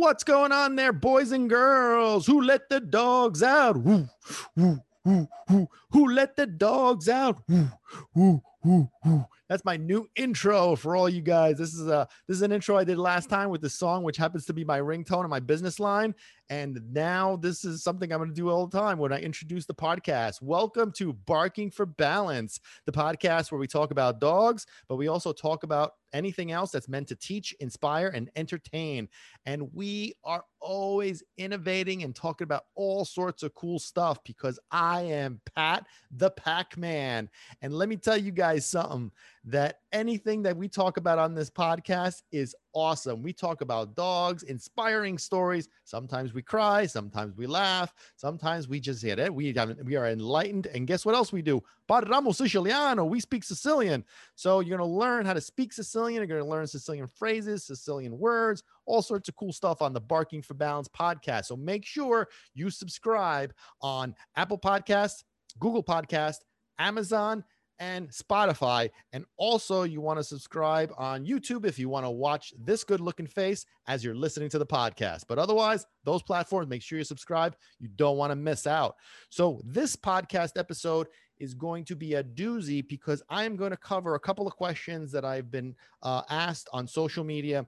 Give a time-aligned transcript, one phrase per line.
[0.00, 2.26] What's going on there, boys and girls?
[2.26, 3.76] Who let the dogs out?
[3.76, 4.08] Woo,
[4.56, 5.68] woo, woo, woo.
[5.90, 7.42] Who let the dogs out?
[7.46, 7.68] Woo,
[8.14, 9.26] woo, woo, woo.
[9.50, 11.58] That's my new intro for all you guys.
[11.58, 14.16] This is a this is an intro I did last time with the song, which
[14.16, 16.14] happens to be my ringtone and my business line.
[16.50, 19.66] And now this is something I'm going to do all the time when I introduce
[19.66, 20.42] the podcast.
[20.42, 25.32] Welcome to Barking for Balance, the podcast where we talk about dogs, but we also
[25.32, 29.08] talk about anything else that's meant to teach, inspire, and entertain.
[29.46, 35.02] And we are always innovating and talking about all sorts of cool stuff because I
[35.02, 37.30] am Pat the Pac Man.
[37.62, 39.12] And let me tell you guys something
[39.44, 43.22] that anything that we talk about on this podcast is awesome.
[43.22, 45.68] We talk about dogs, inspiring stories.
[45.84, 49.34] Sometimes we cry, sometimes we laugh, sometimes we just hit it.
[49.34, 49.54] We,
[49.84, 50.66] we are enlightened.
[50.68, 51.62] And guess what else we do?
[51.88, 53.04] Parliamo Siciliano.
[53.04, 54.04] We speak Sicilian.
[54.36, 56.18] So you're going to learn how to speak Sicilian.
[56.18, 60.00] You're going to learn Sicilian phrases, Sicilian words, all sorts of cool stuff on the
[60.00, 61.46] Barking for Balance podcast.
[61.46, 65.24] So make sure you subscribe on Apple Podcasts,
[65.58, 66.36] Google Podcast,
[66.78, 67.44] Amazon,
[67.80, 68.90] and Spotify.
[69.12, 73.00] And also, you want to subscribe on YouTube if you want to watch this good
[73.00, 75.24] looking face as you're listening to the podcast.
[75.26, 77.56] But otherwise, those platforms, make sure you subscribe.
[77.80, 78.96] You don't want to miss out.
[79.30, 81.08] So, this podcast episode
[81.40, 84.54] is going to be a doozy because I am going to cover a couple of
[84.54, 87.66] questions that I've been uh, asked on social media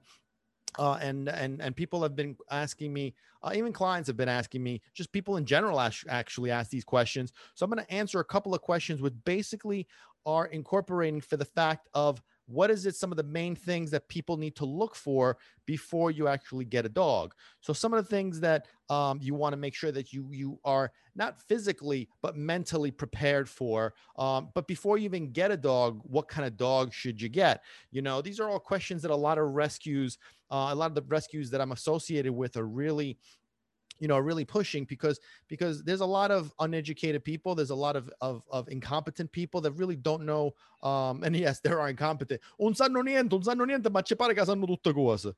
[0.79, 4.63] uh, and and and people have been asking me uh, even clients have been asking
[4.63, 7.33] me just people in general actually ask these questions.
[7.55, 9.87] So i'm going to answer a couple of questions which basically
[10.25, 14.07] are incorporating for the fact of what is it some of the main things that
[14.09, 17.33] people need to look for before you actually get a dog?
[17.61, 20.59] So some of the things that um, you want to make sure that you you
[20.65, 26.01] are not physically but mentally prepared for um, but before you even get a dog
[26.03, 27.61] what kind of dog should you get?
[27.91, 30.17] You know these are all questions that a lot of rescues
[30.51, 33.17] uh, a lot of the rescues that i'm associated with are really
[33.99, 37.95] you know really pushing because because there's a lot of uneducated people there's a lot
[37.95, 42.41] of of, of incompetent people that really don't know um and yes there are incompetent.
[42.59, 45.33] Un sanno niente un sanno niente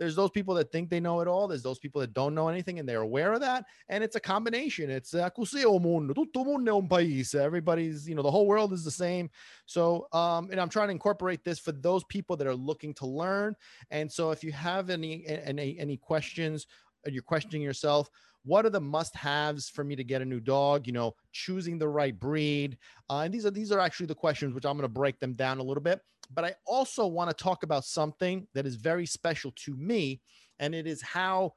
[0.00, 2.48] there's those people that think they know it all there's those people that don't know
[2.48, 4.88] anything and they're aware of that and it's a combination.
[4.88, 8.82] It's uh, così o mondo tutto mondo un everybody's you know the whole world is
[8.82, 9.28] the same.
[9.66, 13.06] So um and i'm trying to incorporate this for those people that are looking to
[13.06, 13.54] learn.
[13.90, 16.66] And so if you have any any any questions
[17.06, 18.10] you're questioning yourself
[18.44, 20.86] what are the must haves for me to get a new dog?
[20.86, 22.78] You know choosing the right breed
[23.08, 25.34] uh, and these are these are actually the questions which i'm going to break them
[25.34, 26.00] down a little bit.
[26.32, 30.20] But i also want to talk about something that is very special to me
[30.58, 31.54] and it is how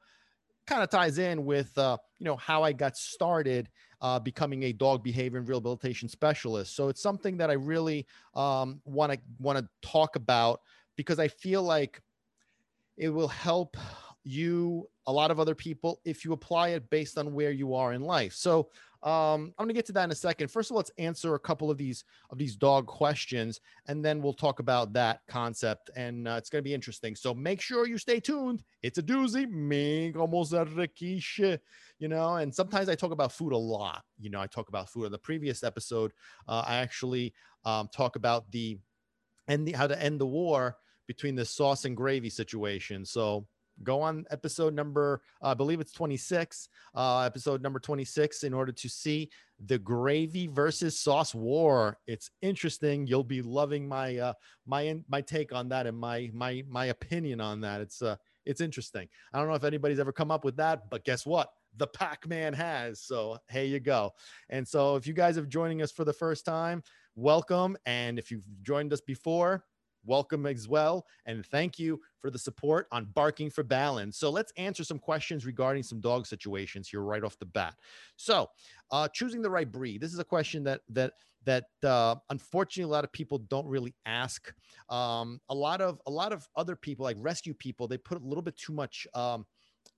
[0.66, 3.68] kind of ties in with uh, you know how i got started
[4.00, 6.76] uh, becoming a dog behavior and rehabilitation specialist.
[6.76, 10.60] So it's something that i really want to want to talk about
[10.96, 12.00] because i feel like
[12.96, 13.76] it will help
[14.24, 17.92] you a lot of other people if you apply it based on where you are
[17.92, 18.32] in life.
[18.34, 18.68] So
[19.02, 20.48] um, i'm going to get to that in a second.
[20.48, 24.22] First of all let's answer a couple of these of these dog questions and then
[24.22, 27.14] we'll talk about that concept and uh, it's going to be interesting.
[27.14, 28.62] So make sure you stay tuned.
[28.82, 29.48] It's a doozy.
[29.50, 30.44] Me como
[31.98, 32.36] you know?
[32.36, 34.02] And sometimes i talk about food a lot.
[34.18, 35.04] You know i talk about food.
[35.04, 36.12] In the previous episode
[36.48, 37.34] uh, i actually
[37.64, 38.78] um, talk about the
[39.48, 43.04] and the, how to end the war between the sauce and gravy situation.
[43.04, 43.46] So
[43.82, 48.72] go on episode number uh, i believe it's 26 uh, episode number 26 in order
[48.72, 49.28] to see
[49.66, 51.98] the gravy versus sauce war.
[52.06, 53.06] It's interesting.
[53.06, 54.32] You'll be loving my uh
[54.66, 57.80] my my take on that and my my my opinion on that.
[57.80, 59.08] It's uh it's interesting.
[59.32, 61.50] I don't know if anybody's ever come up with that but guess what?
[61.76, 63.00] The pac-man has.
[63.00, 64.12] So here you go.
[64.48, 66.82] And so if you guys are joining us for the first time
[67.16, 67.76] welcome.
[67.86, 69.64] And if you've joined us before
[70.04, 71.06] welcome as well.
[71.26, 74.18] And thank you for the support on Barking for Balance.
[74.18, 77.74] So let's answer some questions regarding some dog situations here right off the bat.
[78.16, 78.48] So,
[78.90, 80.00] uh, choosing the right breed.
[80.00, 81.12] This is a question that that
[81.44, 84.52] that uh, unfortunately a lot of people don't really ask.
[84.88, 88.24] Um, a lot of a lot of other people, like rescue people, they put a
[88.24, 89.06] little bit too much.
[89.14, 89.46] Um,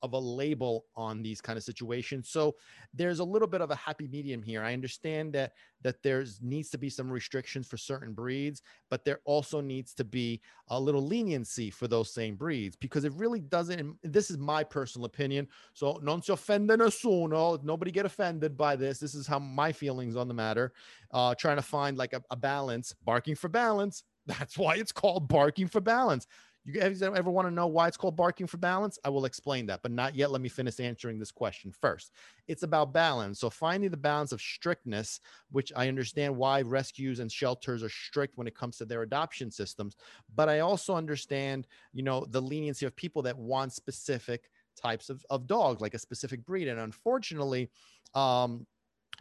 [0.02, 2.28] of a label on these kind of situations.
[2.28, 2.54] So
[2.94, 4.62] there's a little bit of a happy medium here.
[4.62, 5.52] I understand that
[5.82, 10.04] that there's needs to be some restrictions for certain breeds, but there also needs to
[10.04, 13.96] be a little leniency for those same breeds because it really doesn't.
[14.02, 15.46] This is my personal opinion.
[15.74, 17.62] So non si offende nessuno.
[17.62, 18.98] Nobody get offended by this.
[18.98, 20.72] This is how my feelings on the matter.
[21.12, 24.02] Uh, trying to find like a, a balance, barking for balance.
[24.26, 26.26] That's why it's called barking for balance.
[26.66, 28.98] You guys ever want to know why it's called barking for balance?
[29.04, 30.32] I will explain that, but not yet.
[30.32, 32.10] Let me finish answering this question first.
[32.48, 33.38] It's about balance.
[33.38, 35.20] So finding the balance of strictness,
[35.52, 39.48] which I understand why rescues and shelters are strict when it comes to their adoption
[39.48, 39.94] systems,
[40.34, 45.24] but I also understand, you know, the leniency of people that want specific types of,
[45.30, 46.66] of dogs, like a specific breed.
[46.66, 47.70] And unfortunately,
[48.12, 48.66] um,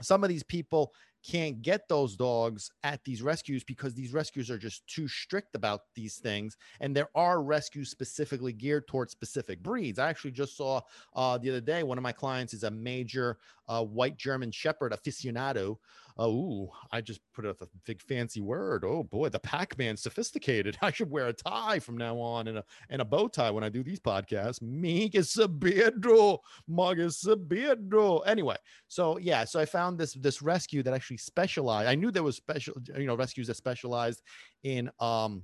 [0.02, 0.94] some of these people
[1.25, 5.81] can't get those dogs at these rescues because these rescues are just too strict about
[5.95, 6.57] these things.
[6.80, 9.98] And there are rescues specifically geared towards specific breeds.
[9.98, 10.81] I actually just saw
[11.16, 13.38] uh, the other day one of my clients is a major
[13.68, 15.77] uh, white German Shepherd aficionado
[16.18, 18.84] oh, I just put out a big fancy word.
[18.86, 20.78] Oh boy, the Pac-Man sophisticated.
[20.82, 23.64] I should wear a tie from now on and a and a bow tie when
[23.64, 24.62] I do these podcasts.
[24.62, 28.22] Me que sabido, maga sabido.
[28.26, 28.58] Anyway,
[28.88, 31.90] so yeah, so I found this this rescue that actually specialized.
[31.90, 34.22] I knew there was special, you know, rescues that specialized
[34.64, 35.44] in um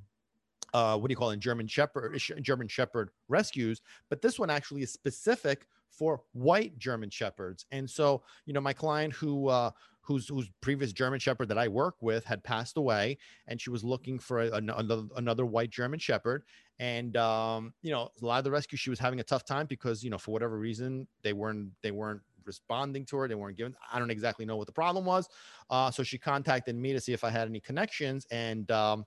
[0.74, 1.39] uh, what do you call it?
[1.39, 7.65] German Shepherd, German Shepherd rescues, but this one actually is specific for white German Shepherds.
[7.71, 9.71] And so, you know, my client who uh,
[10.01, 13.18] whose whose previous German Shepherd that I work with had passed away,
[13.48, 16.44] and she was looking for a, another another white German Shepherd.
[16.80, 19.68] And um, you know, a lot of the rescue she was having a tough time
[19.68, 23.27] because you know for whatever reason they weren't they weren't responding to her.
[23.27, 23.75] They weren't giving.
[23.92, 25.30] I don't exactly know what the problem was.
[25.69, 29.06] Uh, so she contacted me to see if I had any connections, and um,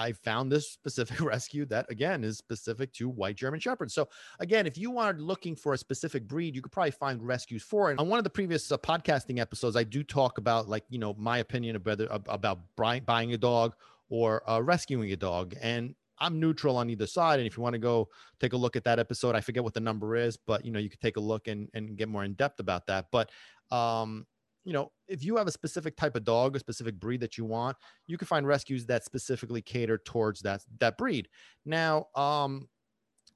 [0.00, 3.92] I found this specific rescue that again is specific to white German Shepherds.
[3.92, 4.08] So
[4.38, 7.92] again, if you are looking for a specific breed, you could probably find rescues for
[7.92, 7.98] it.
[7.98, 11.14] On one of the previous uh, podcasting episodes, I do talk about like you know
[11.18, 13.74] my opinion whether about buying a dog
[14.08, 17.38] or uh, rescuing a dog, and I'm neutral on either side.
[17.38, 18.08] And if you want to go
[18.40, 20.78] take a look at that episode, I forget what the number is, but you know
[20.78, 23.06] you could take a look and and get more in depth about that.
[23.12, 23.30] But
[23.70, 24.26] um,
[24.64, 27.44] you know, if you have a specific type of dog, a specific breed that you
[27.44, 27.76] want,
[28.06, 31.28] you can find rescues that specifically cater towards that that breed.
[31.64, 32.68] Now, um,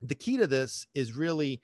[0.02, 1.62] the key to this is really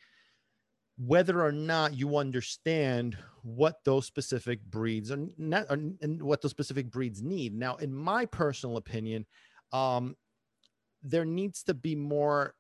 [0.96, 6.90] whether or not you understand what those specific breeds are, not, and what those specific
[6.90, 7.54] breeds need.
[7.54, 9.24] Now, in my personal opinion,
[9.72, 10.14] um,
[11.02, 12.54] there needs to be more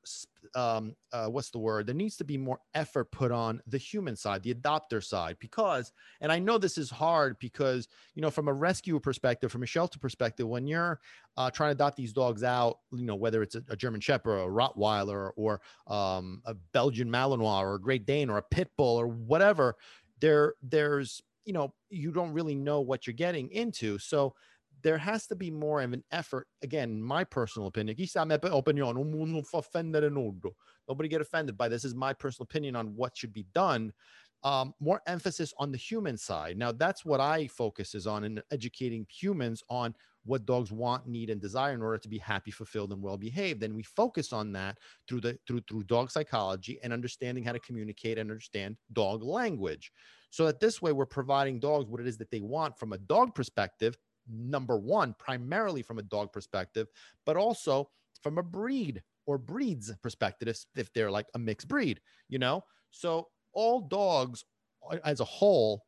[0.54, 1.86] um, uh, what's the word?
[1.86, 5.92] There needs to be more effort put on the human side the adopter side because
[6.20, 9.66] and i know this is hard because you know from a rescue perspective from a
[9.66, 11.00] shelter perspective when you're
[11.36, 14.38] uh, trying to adopt these dogs out you know whether it's a, a german shepherd
[14.38, 18.70] or a rottweiler or um, a belgian malinois or a great dane or a pit
[18.76, 19.76] bull or whatever
[20.20, 23.98] there there's you know you don't really know what you're getting into.
[23.98, 24.34] So
[24.82, 26.46] there has to be more of an effort.
[26.62, 27.96] Again, my personal opinion.
[30.88, 31.82] Nobody get offended by this.
[31.82, 33.92] this is my personal opinion on what should be done.
[34.42, 36.56] Um, more emphasis on the human side.
[36.56, 39.94] Now, that's what I focus is on in educating humans on
[40.24, 43.62] what dogs want, need, and desire in order to be happy, fulfilled, and well behaved.
[43.62, 44.78] And we focus on that
[45.08, 49.92] through the through through dog psychology and understanding how to communicate and understand dog language.
[50.30, 52.98] So that this way we're providing dogs what it is that they want from a
[52.98, 53.96] dog perspective
[54.28, 56.88] number one, primarily from a dog perspective,
[57.26, 57.90] but also
[58.22, 62.64] from a breed or breeds perspective, if, they're like a mixed breed, you know?
[62.90, 64.44] So all dogs
[65.04, 65.84] as a whole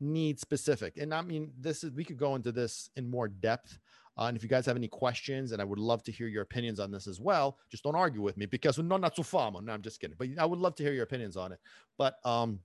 [0.00, 0.96] need specific.
[0.98, 3.78] And I mean, this is, we could go into this in more depth.
[4.18, 6.42] Uh, and if you guys have any questions, and I would love to hear your
[6.42, 9.62] opinions on this as well, just don't argue with me because no, not so famo.
[9.62, 10.16] No, I'm just kidding.
[10.18, 11.58] But I would love to hear your opinions on it.
[11.98, 12.60] But, um,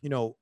[0.00, 0.36] you know,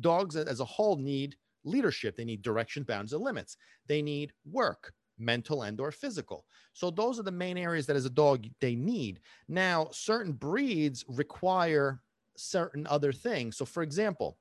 [0.00, 2.16] dogs as a whole need leadership.
[2.16, 3.56] They need direction bounds and limits.
[3.86, 6.44] They need work mental and or physical.
[6.72, 9.20] So those are the main areas that as a dog they need.
[9.48, 12.00] Now certain breeds require
[12.36, 13.56] certain other things.
[13.56, 14.38] So for example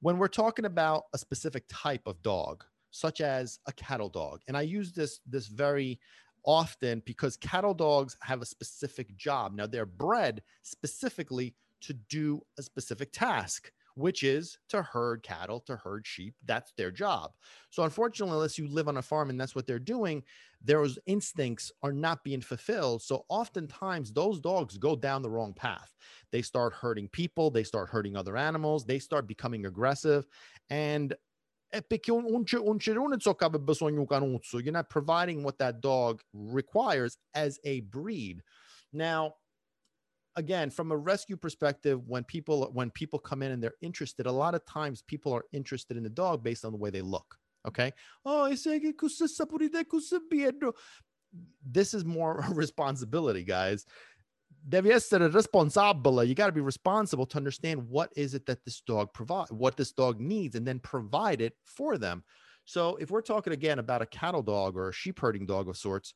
[0.00, 4.54] when we're talking about a specific type of dog such as a cattle dog and
[4.56, 5.98] i use this this very
[6.46, 9.54] often because cattle dogs have a specific job.
[9.54, 15.74] Now they're bred specifically to do a specific task which is to herd cattle, to
[15.74, 16.34] herd sheep.
[16.44, 17.32] That's their job.
[17.70, 20.22] So, unfortunately, unless you live on a farm and that's what they're doing,
[20.62, 23.02] those instincts are not being fulfilled.
[23.02, 25.96] So, oftentimes, those dogs go down the wrong path.
[26.30, 30.26] They start hurting people, they start hurting other animals, they start becoming aggressive.
[30.68, 31.14] And
[31.72, 32.22] eh, you're
[34.72, 38.42] not providing what that dog requires as a breed.
[38.92, 39.36] Now,
[40.36, 44.32] again from a rescue perspective when people when people come in and they're interested a
[44.32, 47.36] lot of times people are interested in the dog based on the way they look
[47.66, 47.92] okay?
[48.24, 48.46] Oh
[51.68, 53.84] this is more responsibility guys.
[54.68, 58.80] Devi essere responsabile you got to be responsible to understand what is it that this
[58.80, 62.24] dog provide what this dog needs and then provide it for them.
[62.64, 65.76] So if we're talking again about a cattle dog or a sheep herding dog of
[65.76, 66.14] sorts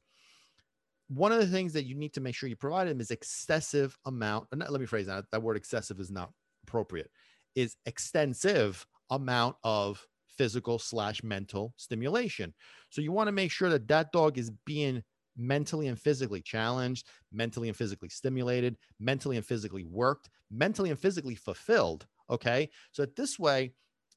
[1.13, 3.97] one of the things that you need to make sure you provide them is excessive
[4.07, 4.47] amount.
[4.55, 5.25] Let me phrase that.
[5.33, 6.31] That word excessive is not
[6.67, 7.11] appropriate.
[7.57, 12.55] Is extensive amount of physical slash mental stimulation.
[12.91, 15.03] So you want to make sure that that dog is being
[15.37, 21.35] mentally and physically challenged, mentally and physically stimulated, mentally and physically worked, mentally and physically
[21.35, 22.07] fulfilled.
[22.31, 22.71] Okay.
[22.93, 23.73] So that this way,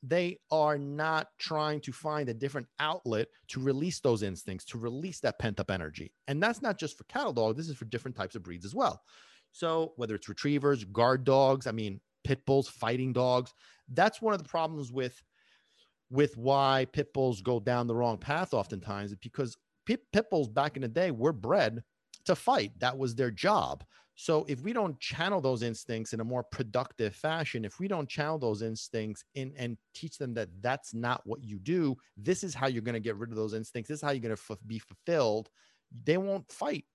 [0.06, 5.22] they are not trying to find a different outlet to release those instincts, to release
[5.22, 6.14] that pent up energy.
[6.28, 8.76] And that's not just for cattle dog, this is for different types of breeds as
[8.76, 9.02] well.
[9.54, 13.54] So, whether it's retrievers, guard dogs, I mean, pit bulls, fighting dogs,
[13.94, 15.22] that's one of the problems with
[16.10, 20.76] with why pit bulls go down the wrong path oftentimes because pit, pit bulls back
[20.76, 21.82] in the day were bred
[22.26, 22.72] to fight.
[22.80, 23.84] That was their job.
[24.16, 28.08] So if we don't channel those instincts in a more productive fashion, if we don't
[28.08, 32.54] channel those instincts in and teach them that that's not what you do, this is
[32.54, 33.90] how you're going to get rid of those instincts.
[33.90, 35.50] This is how you're going to f- be fulfilled.
[36.04, 36.86] They won't fight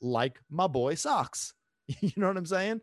[0.00, 1.52] like my boy Socks.
[2.00, 2.80] you know what I'm saying?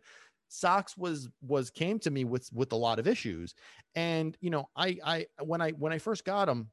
[0.48, 3.54] Socks was was came to me with with a lot of issues,
[3.94, 6.70] and you know I I when I when I first got him,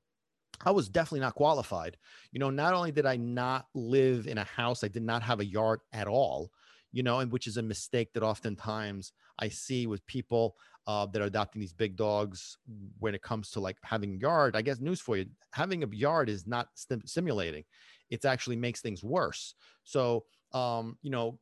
[0.64, 1.98] I was definitely not qualified.
[2.32, 5.40] You know, not only did I not live in a house, I did not have
[5.40, 6.52] a yard at all
[6.94, 11.22] you know, and which is a mistake that oftentimes I see with people uh, that
[11.22, 12.58] are adopting these big dogs
[13.00, 14.56] when it comes to like having yard.
[14.56, 17.64] I guess news for you: having a yard is not st- stimulating;
[18.10, 19.56] it actually makes things worse.
[19.84, 21.40] So, um, you know,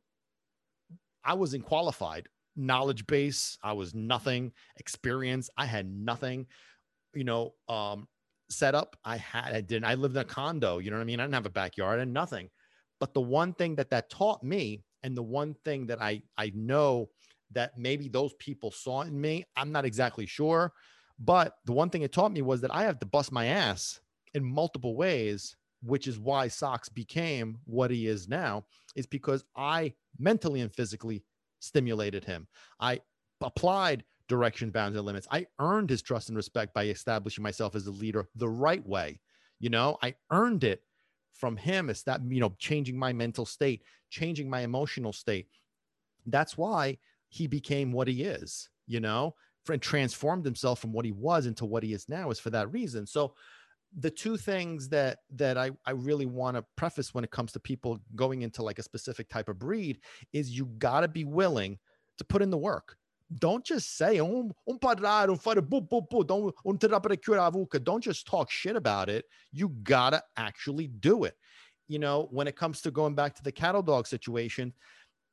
[1.22, 2.28] I wasn't qualified.
[2.56, 4.52] Knowledge base, I was nothing.
[4.78, 6.46] Experience, I had nothing.
[7.14, 8.08] You know, um,
[8.48, 8.96] set up.
[9.04, 9.52] I had.
[9.52, 9.84] I didn't.
[9.84, 10.78] I lived in a condo.
[10.78, 11.20] You know what I mean?
[11.20, 12.48] I didn't have a backyard and nothing.
[13.00, 16.52] But the one thing that that taught me and the one thing that I I
[16.54, 17.10] know
[17.52, 20.72] that maybe those people saw in me, I'm not exactly sure,
[21.18, 24.00] but the one thing it taught me was that I have to bust my ass
[24.34, 28.64] in multiple ways, which is why Socks became what he is now,
[28.96, 31.24] is because I mentally and physically
[31.60, 32.48] stimulated him.
[32.80, 33.00] I
[33.42, 35.28] applied direction, bounds, and limits.
[35.30, 39.20] I earned his trust and respect by establishing myself as a leader the right way.
[39.60, 40.82] You know, I earned it
[41.32, 43.82] from him It's that you know changing my mental state
[44.12, 45.48] changing my emotional state
[46.26, 46.96] that's why
[47.28, 49.34] he became what he is you know
[49.70, 52.70] and transformed himself from what he was into what he is now is for that
[52.72, 53.34] reason so
[53.98, 57.60] the two things that that I, I really want to preface when it comes to
[57.60, 60.00] people going into like a specific type of breed
[60.32, 61.78] is you got to be willing
[62.18, 62.96] to put in the work
[63.38, 66.76] don't just say um, um parar, um fare bu bu bu, don't um.
[67.84, 69.24] Don't just talk shit about it.
[69.52, 71.36] You gotta actually do it.
[71.92, 74.72] You know, when it comes to going back to the cattle dog situation,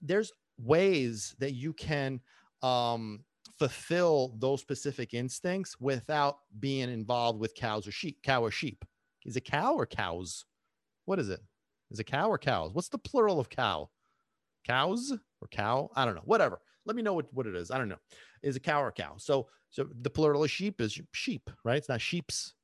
[0.01, 2.19] there's ways that you can
[2.61, 3.23] um
[3.57, 8.83] fulfill those specific instincts without being involved with cows or sheep, cow or sheep.
[9.25, 10.45] Is it cow or cows?
[11.05, 11.39] What is it?
[11.91, 12.73] Is it cow or cows?
[12.73, 13.89] What's the plural of cow?
[14.67, 15.89] Cows or cow?
[15.95, 16.21] I don't know.
[16.25, 17.71] Whatever let me know what, what it is.
[17.71, 17.99] I don't know.
[18.41, 19.13] Is a cow or cow?
[19.17, 21.77] So so the plural of sheep is sheep, right?
[21.77, 22.55] It's not sheeps,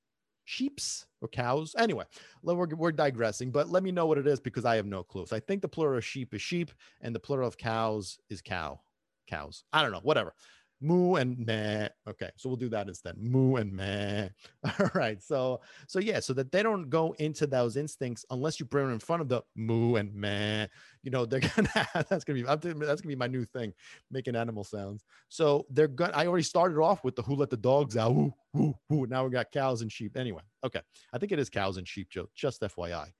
[0.46, 1.76] sheeps or cows.
[1.78, 2.06] Anyway,
[2.44, 5.26] we're, we're digressing, but let me know what it is because I have no clue.
[5.26, 6.72] So I think the plural of sheep is sheep
[7.02, 8.80] and the plural of cows is cow,
[9.28, 9.64] cows.
[9.74, 10.34] I don't know, whatever
[10.82, 11.90] moo and meh.
[12.08, 13.18] Okay, so we'll do that instead.
[13.18, 14.30] Moo and meh.
[14.80, 15.22] All right.
[15.22, 18.94] So so yeah, so that they don't go into those instincts unless you bring them
[18.94, 20.68] in front of the moo and meh.
[21.04, 21.70] You know they're gonna
[22.10, 23.74] that's gonna be that's gonna be my new thing,
[24.12, 25.04] making animal sounds.
[25.30, 26.14] So they're gonna.
[26.14, 28.14] I already started off with the who let the dogs out.
[28.14, 29.06] Woo woo woo.
[29.08, 30.18] Now we got cows and sheep.
[30.18, 30.82] Anyway, okay.
[31.14, 32.30] I think it is cows and sheep, Joe.
[32.36, 33.12] Just FYI.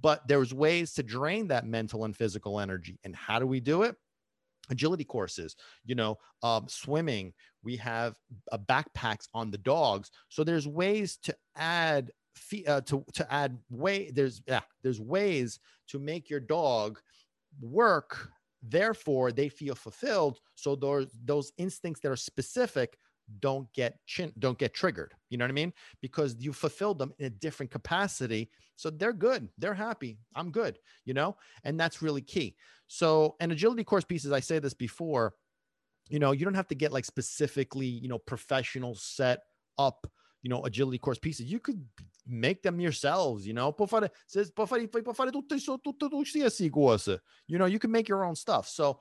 [0.00, 2.98] But there's ways to drain that mental and physical energy.
[3.04, 3.96] And how do we do it?
[4.70, 8.16] Agility courses you know um, swimming we have
[8.50, 10.10] uh, backpacks on the dogs.
[10.28, 12.10] So there's ways to add
[12.66, 16.98] uh, to to add way there's yeah there's ways to make your dog
[17.60, 18.30] work
[18.62, 20.38] therefore they feel fulfilled.
[20.54, 22.96] So those those instincts that are specific
[23.40, 25.14] don't get chin don't get triggered.
[25.30, 25.72] You know what i mean?
[26.00, 28.50] Because you fulfilled them in a different capacity.
[28.76, 29.48] So they're good.
[29.58, 30.18] They're happy.
[30.34, 31.36] I'm good you know?
[31.64, 32.56] And that's really key
[32.92, 35.34] so an agility course piece, as i say this before
[36.08, 39.40] you know you don't have to get like specifically you know professional set
[39.78, 40.06] up
[40.42, 41.84] you know agility course pieces you could
[42.26, 43.72] make them yourselves you know
[47.46, 49.00] you know you can make your own stuff so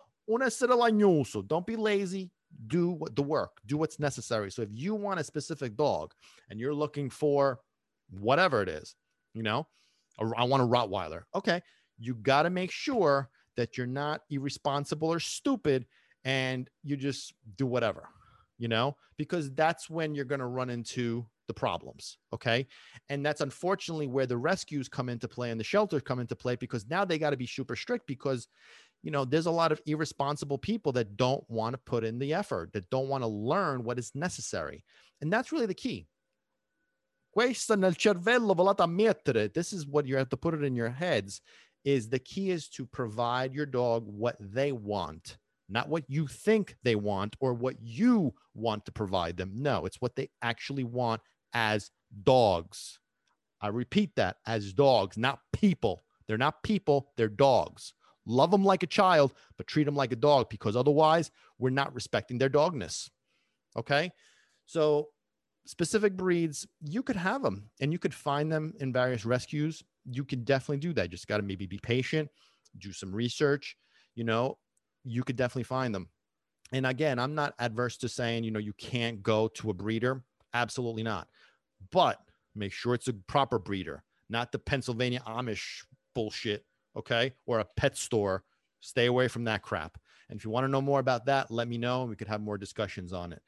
[1.41, 2.31] don't be lazy
[2.67, 4.51] do the work, do what's necessary.
[4.51, 6.13] So if you want a specific dog
[6.49, 7.59] and you're looking for
[8.09, 8.95] whatever it is,
[9.33, 9.67] you know,
[10.19, 11.23] I want a Rottweiler.
[11.33, 11.61] Okay.
[11.97, 15.85] You got to make sure that you're not irresponsible or stupid
[16.23, 18.07] and you just do whatever,
[18.57, 22.17] you know, because that's when you're going to run into the problems.
[22.33, 22.67] Okay.
[23.09, 26.55] And that's unfortunately where the rescues come into play and the shelters come into play
[26.55, 28.47] because now they got to be super strict because
[29.03, 32.33] you know, there's a lot of irresponsible people that don't want to put in the
[32.33, 34.83] effort, that don't want to learn what is necessary.
[35.21, 36.07] And that's really the key.
[37.35, 39.53] Questa nel cervello volate ammettere.
[39.53, 41.41] This is what you have to put it in your heads
[41.83, 45.37] is the key is to provide your dog what they want,
[45.69, 49.51] not what you think they want or what you want to provide them.
[49.55, 51.21] No, it's what they actually want
[51.53, 51.91] as
[52.23, 52.99] dogs.
[53.61, 56.03] I repeat that as dogs, not people.
[56.27, 57.93] They're not people, they're dogs.
[58.25, 61.93] Love them like a child, but treat them like a dog because otherwise we're not
[61.93, 63.09] respecting their dogness.
[63.75, 64.11] Okay.
[64.65, 65.09] So,
[65.65, 69.83] specific breeds, you could have them and you could find them in various rescues.
[70.09, 71.09] You can definitely do that.
[71.09, 72.29] Just got to maybe be patient,
[72.77, 73.77] do some research.
[74.15, 74.57] You know,
[75.03, 76.09] you could definitely find them.
[76.73, 80.23] And again, I'm not adverse to saying, you know, you can't go to a breeder.
[80.53, 81.27] Absolutely not.
[81.91, 82.19] But
[82.55, 86.65] make sure it's a proper breeder, not the Pennsylvania Amish bullshit
[86.95, 88.43] okay, or a pet store,
[88.79, 89.97] stay away from that crap.
[90.29, 92.27] And if you want to know more about that, let me know and we could
[92.27, 93.41] have more discussions on it.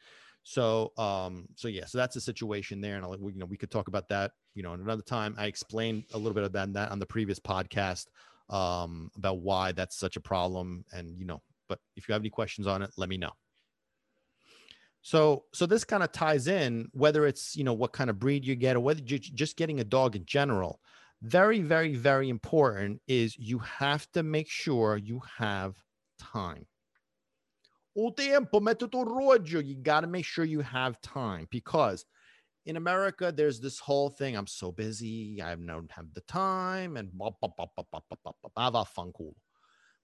[0.44, 3.72] So, um, so yeah, so that's the situation there, and I'll, you know, we could
[3.72, 5.36] talk about that, you know, another time.
[5.38, 8.08] I explained a little bit about that on the previous podcast,
[8.50, 12.30] um, about why that's such a problem, and you know, but if you have any
[12.30, 13.32] questions on it, let me know.
[15.02, 18.46] So, so this kind of ties in whether it's you know what kind of breed
[18.46, 20.80] you get or whether you're just getting a dog in general
[21.24, 25.76] very, very, very important is you have to make sure you have
[26.20, 26.66] time.
[27.96, 29.60] O tempo, método rojo.
[29.60, 32.06] You got to make sure you have time because
[32.66, 34.36] in America, there's this whole thing.
[34.36, 35.42] I'm so busy.
[35.42, 36.98] I don't have the time.
[36.98, 37.12] And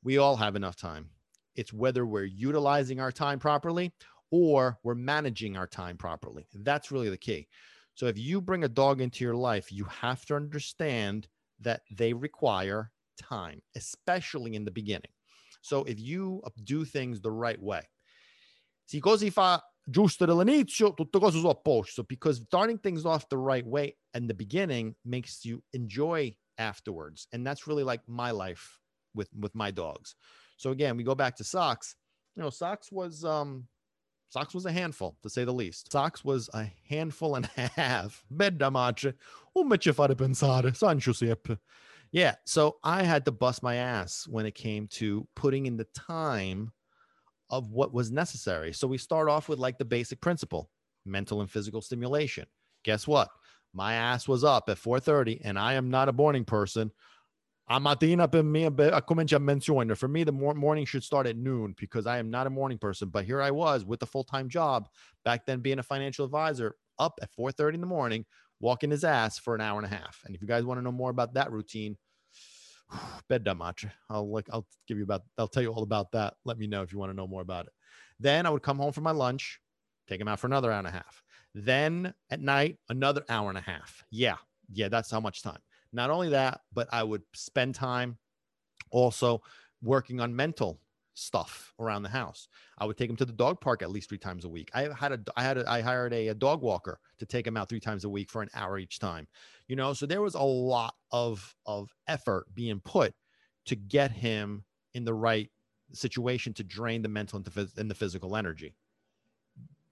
[0.04, 1.10] we all have enough time.
[1.56, 3.94] It's whether we're utilizing our time properly
[4.30, 6.48] or we're managing our time properly.
[6.54, 7.48] That's really the key.
[7.96, 11.28] So if you bring a dog into your life, you have to understand
[11.60, 15.12] that they require time, especially in the beginning.
[15.62, 17.82] So if you do things the right way,
[18.86, 23.38] si così fa giusto dall'inizio, tutte cose sono a posto because starting things off the
[23.38, 27.28] right way in the beginning makes you enjoy afterwards.
[27.32, 28.80] And that's really like my life
[29.14, 30.16] with with my dogs.
[30.58, 31.96] So again, we go back to socks.
[32.36, 33.68] You know, socks was um
[34.30, 35.92] Socks was a handful, to say the least.
[35.92, 38.24] Socks was a handful and a half.
[38.30, 39.16] Bella madre,
[39.56, 41.58] un me ci fare pensare, San Giuseppe.
[42.12, 45.88] Yeah, so I had to bust my ass when it came to putting in the
[45.96, 46.72] time
[47.50, 48.74] of what was necessary.
[48.74, 50.72] So we start off with like the basic principle,
[51.06, 52.46] mental and physical stimulation.
[52.84, 53.30] Guess what?
[53.74, 56.92] My ass was up at 4:30 and I am not a morning person.
[57.70, 59.96] A mattina per me, comincia a menzione.
[59.96, 63.10] For me, the morning should start at noon because I am not a morning person.
[63.10, 64.90] But here I was with a full time job
[65.24, 68.26] back then, being a financial advisor, up at 4:30 in the morning,
[68.60, 70.22] walking his ass for an hour and a half.
[70.26, 71.98] And if you guys want to know more about that routine,
[73.30, 73.86] bed much.
[74.10, 76.36] I'll like I'll give you about I'll tell you all about that.
[76.46, 77.74] Let me know if you want to know more about it.
[78.20, 79.60] Then I would come home for my lunch,
[80.08, 81.24] take him out for another hour and a half.
[81.56, 84.04] Then at night, another hour and a half.
[84.12, 84.36] Yeah,
[84.72, 85.60] yeah, that's how much time.
[85.92, 88.18] Not only that, but I would spend time
[88.92, 89.42] also
[89.82, 90.80] working on mental
[91.20, 92.48] stuff around the house.
[92.78, 94.70] I would take him to the dog park at least three times a week.
[94.74, 97.58] I had a, I had a, I hired a, a dog walker to take him
[97.58, 99.28] out three times a week for an hour each time.
[99.68, 103.14] You know, so there was a lot of of effort being put
[103.66, 105.50] to get him in the right
[105.94, 108.76] situation to drain the mental and the, and the physical energy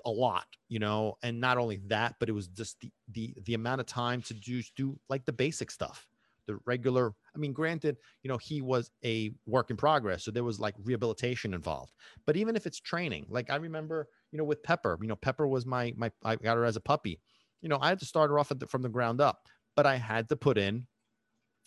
[0.05, 3.53] a lot, you know, and not only that, but it was just the the the
[3.53, 6.07] amount of time to do do like the basic stuff,
[6.47, 7.13] the regular.
[7.35, 10.75] I mean, granted, you know, he was a work in progress, so there was like
[10.83, 11.93] rehabilitation involved.
[12.25, 15.47] But even if it's training, like I remember, you know, with Pepper, you know, Pepper
[15.47, 17.19] was my my I got her as a puppy.
[17.61, 19.41] You know, I had to start her off the, from the ground up,
[19.75, 20.87] but I had to put in,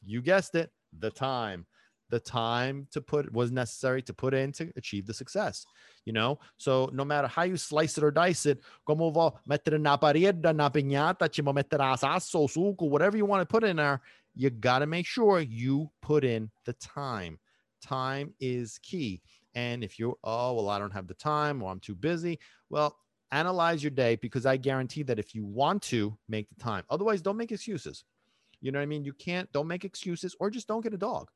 [0.05, 1.67] you guessed it, the time
[2.11, 5.65] the time to put was necessary to put in to achieve the success.
[6.05, 9.81] You know, so no matter how you slice it or dice it, como vou mettere
[9.81, 14.01] na parede, na piñata, ci mettere sasso, suco, whatever you want to put in there,
[14.41, 17.39] you got to make sure you put in the time.
[17.83, 19.21] Time is key.
[19.55, 22.39] And if you're, oh, well, I don't have the time or I'm too busy,
[22.71, 22.97] well,
[23.33, 27.21] analyze your day because I guarantee that if you want to make the time, otherwise,
[27.21, 28.05] don't make excuses.
[28.63, 29.05] You know what I mean?
[29.05, 31.31] You can't, don't make excuses or just don't get a dog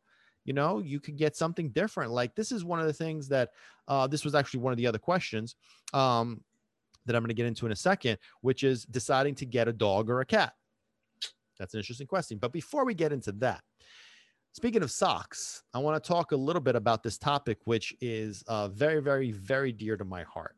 [0.47, 3.53] you know you could get something different like this is one of the things that
[3.89, 5.57] uh, this was actually one of the other questions
[5.95, 6.43] um,
[7.07, 9.73] that i'm going to get into in a second which is deciding to get a
[9.73, 10.53] dog or a cat
[11.59, 12.39] that's an interesting question.
[12.39, 13.63] But before we get into that
[14.53, 18.45] speaking of socks i want to talk a little bit about this topic which is
[18.47, 20.57] uh, very very very dear to my heart.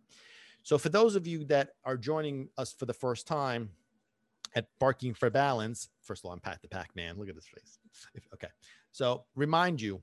[0.63, 3.71] So for those of you that are joining us for the first time
[4.55, 7.47] at barking for balance first of all i'm pat the pack man look at this
[7.47, 7.79] face.
[8.35, 8.49] Okay.
[8.93, 10.03] So remind you,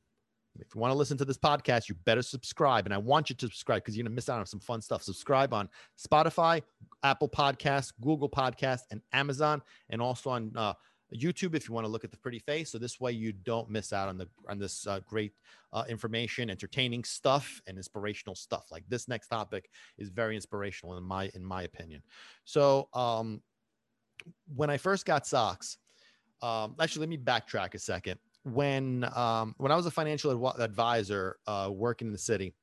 [0.59, 2.85] if you want to listen to this podcast, you better subscribe.
[2.85, 4.81] And I want you to subscribe because you're going to miss out on some fun
[4.81, 5.01] stuff.
[5.01, 6.61] Subscribe on Spotify,
[7.03, 10.73] Apple Podcasts, Google Podcasts, and Amazon, and also on uh,
[11.15, 12.71] YouTube if you want to look at the pretty face.
[12.71, 15.33] So this way you don't miss out on the on this uh, great
[15.71, 18.65] uh, information, entertaining stuff, and inspirational stuff.
[18.71, 22.03] Like this next topic is very inspirational in my in my opinion.
[22.45, 23.41] So um,
[24.55, 25.77] when I first got socks,
[26.41, 28.19] um, actually let me backtrack a second.
[28.43, 32.53] When um, when I was a financial advisor uh, working in the city,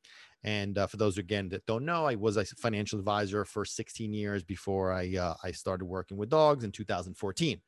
[0.43, 4.13] and uh, for those again that don't know, I was a financial advisor for 16
[4.13, 7.61] years before I uh, I started working with dogs in 2014.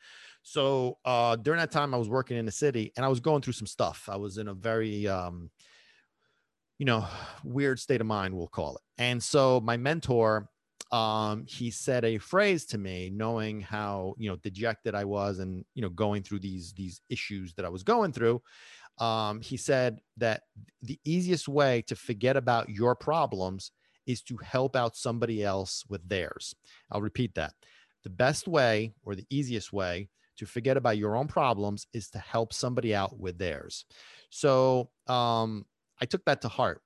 [0.43, 3.43] So uh, during that time, I was working in the city and I was going
[3.43, 4.09] through some stuff.
[4.11, 5.51] I was in a very um,
[6.79, 7.07] you know
[7.45, 8.83] weird state of mind, we'll call it.
[8.99, 10.49] And so my mentor,
[10.93, 15.65] um, he said a phrase to me, knowing how you know dejected I was and
[15.75, 18.43] you know going through these these issues that I was going through
[18.99, 20.43] um, he said that
[20.83, 23.73] the easiest way to forget about your problems
[24.07, 26.55] is to help out somebody else with theirs.
[26.91, 27.55] I'll repeat that.
[28.05, 32.19] The best way or the easiest way to forget about your own problems is to
[32.19, 33.85] help somebody out with theirs.
[34.31, 35.67] So um,
[36.01, 36.83] I took that to heart.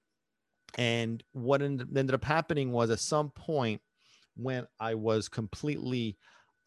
[0.78, 3.80] And what ended up happening was at some point
[4.36, 6.16] when I was completely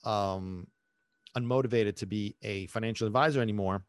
[0.03, 0.67] um,
[1.37, 3.83] unmotivated to be a financial advisor anymore,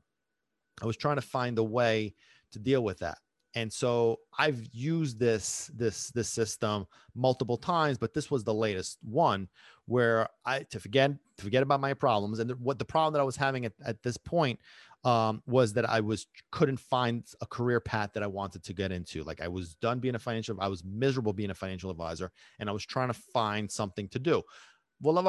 [0.83, 2.15] I was trying to find a way
[2.53, 3.19] to deal with that.
[3.55, 8.99] And so I've used this this this system multiple times, but this was the latest
[9.03, 9.49] one
[9.91, 12.39] where I to forget to forget about my problems.
[12.39, 14.61] And what the problem that I was having at, at this point
[15.03, 18.93] um, was that I was couldn't find a career path that I wanted to get
[18.93, 19.25] into.
[19.25, 22.71] Like I was done being a financial, I was miserable being a financial advisor, and
[22.71, 24.45] I was trying to find something to do
[25.03, 25.25] con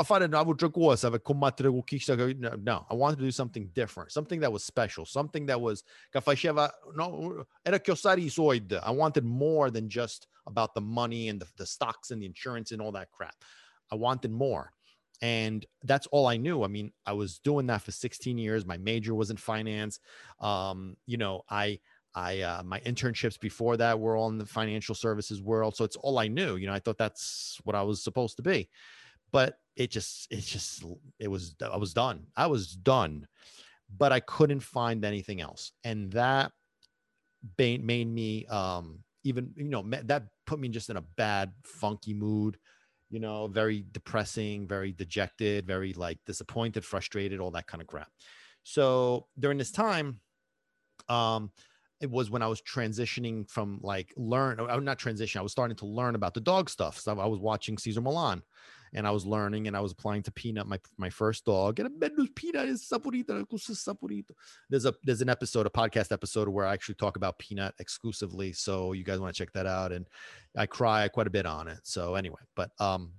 [1.90, 5.84] chi no, I wanted to do something different, something that was special, something that was
[6.14, 7.72] no, i.
[8.84, 12.72] I wanted more than just about the money and the, the stocks and the insurance
[12.72, 13.36] and all that crap.
[13.92, 14.72] I wanted more.
[15.22, 16.64] And that's all I knew.
[16.64, 18.66] I mean, I was doing that for 16 years.
[18.66, 20.00] My major was in finance.
[20.40, 21.80] Um, you know, I
[22.14, 25.96] I uh, my internships before that were all in the financial services world, so it's
[25.96, 26.56] all I knew.
[26.56, 28.68] You know, I thought that's what I was supposed to be
[29.32, 30.84] but it just it just
[31.20, 33.28] it was i was done i was done
[33.98, 36.52] but i couldn't find anything else and that
[37.58, 42.58] made me um even you know that put me just in a bad funky mood
[43.12, 48.10] you know very depressing very dejected very like disappointed frustrated all that kind of crap
[48.64, 50.20] so during this time
[51.10, 51.52] um
[52.02, 55.38] it was when I was transitioning from like learn, I'm uh, not transition.
[55.38, 57.00] I was starting to learn about the dog stuff.
[57.00, 58.42] So I was watching Cesar Millan
[58.94, 61.80] and I was learning and I was applying to Peanut, my my first dog.
[61.80, 64.32] And a menu Peanut is saporito, saporito.
[64.70, 68.54] There's a there's an episode, a podcast episode where I actually talk about Peanut exclusively.
[68.54, 69.92] So you guys want to check that out.
[69.92, 70.08] And
[70.58, 71.80] I cry quite a bit on it.
[71.84, 73.14] So anyway, but um,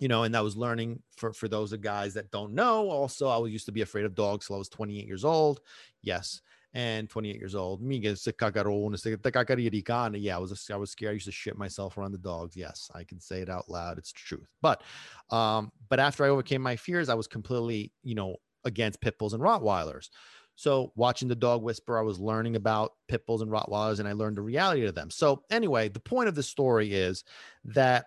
[0.00, 2.90] you know, and that was learning for for those of guys that don't know.
[2.90, 5.60] Also, I was used to be afraid of dogs till I was 28 years old.
[6.02, 6.40] Yes,
[6.74, 7.80] and 28 years old.
[7.82, 10.20] Miga se cagarone, se cacariricana.
[10.20, 11.10] Yeah, I was I was scared.
[11.10, 12.56] I used to shit myself around the dogs.
[12.56, 13.96] Yes, I can say it out loud.
[13.98, 14.48] It's truth.
[14.60, 14.82] But
[15.30, 19.34] um, but after I overcame my fears, I was completely, you know, against pit bulls
[19.34, 20.10] and Rottweilers.
[20.56, 24.12] So watching the dog whisper, I was learning about pit bulls and Rottweilers, and I
[24.12, 25.10] learned the reality of them.
[25.10, 27.24] So anyway, the point of the story is
[27.64, 28.06] that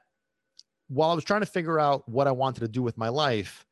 [0.88, 3.67] while I was trying to figure out what I wanted to do with my life,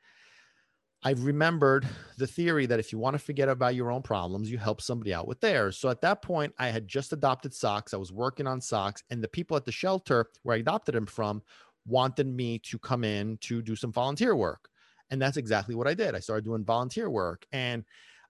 [1.05, 1.87] I remembered
[2.17, 5.13] the theory that if you want to forget about your own problems, you help somebody
[5.13, 5.77] out with theirs.
[5.77, 7.93] So at that point, I had just adopted socks.
[7.93, 11.05] I was working on socks, and the people at the shelter where I adopted them
[11.05, 11.43] from
[11.85, 14.67] wanted me to come in to do some volunteer work.
[15.11, 16.15] And that's exactly what I did.
[16.15, 17.45] I started doing volunteer work.
[17.51, 17.85] And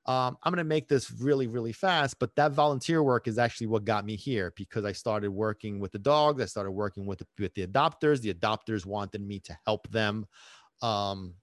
[0.05, 3.67] um, I'm going to make this really, really fast, but that volunteer work is actually
[3.67, 6.41] what got me here because I started working with the dogs.
[6.41, 8.19] I started working with the, with the adopters.
[8.19, 10.27] The adopters wanted me to help them
[10.81, 11.35] um,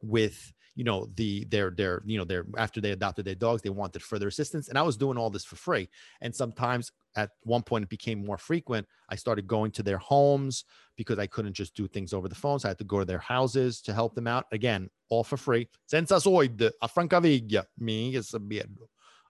[0.00, 3.68] with you know the their their you know their after they adopted their dogs they
[3.68, 5.88] wanted further assistance and i was doing all this for free.
[6.20, 8.86] And sometimes at one point it became more frequent.
[9.08, 10.64] I started going to their homes
[10.96, 13.04] because i couldn't just do things over the phone so i had to go to
[13.04, 14.46] their houses to help them out.
[14.52, 15.68] Again all for free.
[15.86, 18.40] Senza soldi a francaviglia me is a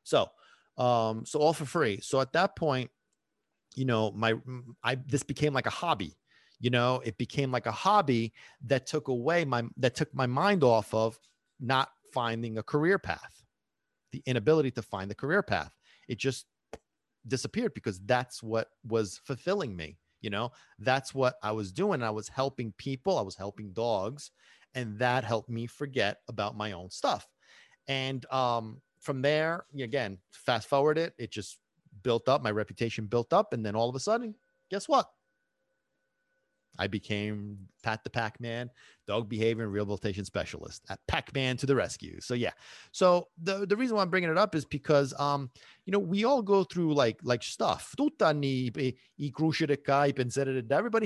[0.02, 0.28] so
[0.76, 1.98] um so all for free.
[2.02, 2.90] So at that point
[3.74, 4.34] you know my
[4.84, 6.14] i this became like a hobby
[6.60, 7.00] you know?
[7.04, 8.32] It became like a hobby
[8.66, 11.16] that took away my that took my mind off of
[11.60, 13.42] not finding a career path,
[14.12, 15.72] the inability to find the career path.
[16.08, 16.46] It just
[17.26, 19.98] disappeared because that's what was fulfilling me.
[20.20, 22.02] You know, that's what I was doing.
[22.02, 24.30] I was helping people, I was helping dogs,
[24.74, 27.28] and that helped me forget about my own stuff.
[27.86, 31.58] And um, from there, again, fast forward it, it just
[32.02, 33.52] built up, my reputation built up.
[33.52, 34.34] And then all of a sudden,
[34.70, 35.08] guess what?
[36.78, 38.70] I became Pat the Pac Man,
[39.06, 42.20] dog behavior and rehabilitation specialist at Pac Man to the rescue.
[42.20, 42.52] So yeah.
[42.92, 45.50] So the the reason why I'm bringing it up is because um
[45.86, 47.94] you know we all go through like like stuff.
[47.98, 48.26] Everybody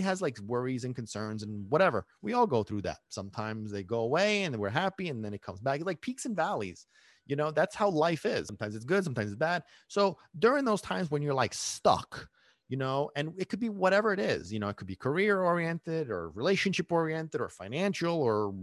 [0.01, 2.07] has like worries and concerns and whatever.
[2.21, 2.99] We all go through that.
[3.09, 5.85] Sometimes they go away and we're happy and then it comes back.
[5.85, 6.87] Like peaks and valleys.
[7.27, 8.47] You know that's how life is.
[8.47, 9.63] Sometimes it's good, sometimes it's bad.
[9.89, 12.29] So during those times when you're like stuck
[12.73, 15.43] you know, and it could be whatever it is, you know, it could be career
[15.43, 18.55] oriented or relationship oriented or financial or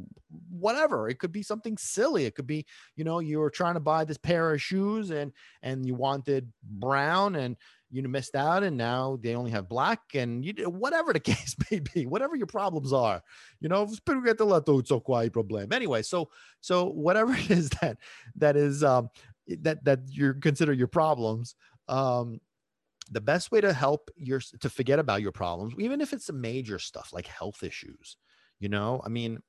[0.49, 1.07] whatever.
[1.07, 2.25] It could be something silly.
[2.25, 5.31] It could be, you know, you were trying to buy this pair of shoes and
[5.61, 7.55] and you wanted brown and
[7.91, 11.77] you missed out and now they only have black and you whatever the case may
[11.77, 13.21] be, whatever your problems are,
[13.61, 13.85] you know,
[14.25, 15.71] get the lato problem.
[15.71, 17.99] Anyway, so so whatever it is that
[18.37, 19.11] that is um
[19.61, 21.53] that that you consider your problems
[21.87, 22.39] um
[23.11, 26.79] the best way to help your to forget about your problems even if it's major
[26.79, 28.17] stuff like health issues
[28.59, 29.01] you know?
[29.05, 29.39] I mean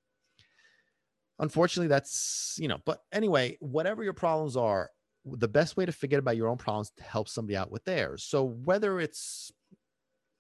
[1.39, 4.91] unfortunately that's you know but anyway whatever your problems are
[5.25, 8.25] the best way to forget about your own problems to help somebody out with theirs.
[8.25, 9.53] So whether it's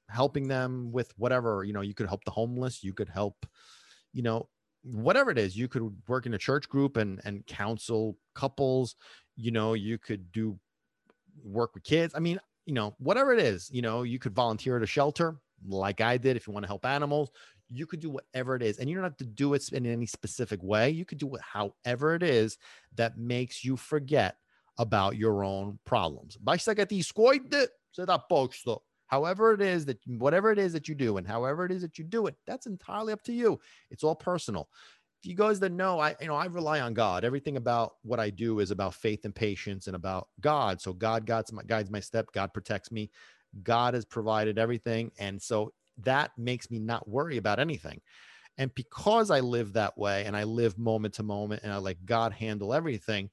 [0.09, 3.46] helping them with whatever you know you could help the homeless you could help
[4.12, 4.48] you know
[4.83, 8.96] whatever it is you could work in a church group and and counsel couples
[9.37, 10.59] you know you could do
[11.44, 12.14] work with kids.
[12.14, 15.37] I mean you know, whatever it is, you know, you could volunteer at a shelter
[15.66, 17.31] like I did if you want to help animals.
[17.68, 20.07] You could do whatever it is, and you don't have to do it in any
[20.07, 20.90] specific way.
[20.90, 22.59] You could do it however it is
[22.96, 24.37] that makes you forget
[24.79, 26.37] about your own problems.
[29.07, 31.99] However it is that whatever it is that you do and however it is that
[31.99, 33.61] you do it, that's entirely up to you.
[33.90, 34.68] It's all personal
[35.22, 37.24] you guys that know, I you know I rely on God.
[37.24, 40.80] Everything about what I do is about faith and patience and about God.
[40.80, 42.33] So God guides my guides my step.
[42.33, 43.11] God protects me.
[43.62, 48.00] God has provided everything, and so that makes me not worry about anything.
[48.56, 52.04] And because I live that way and I live moment to moment and I let
[52.04, 53.30] God handle everything,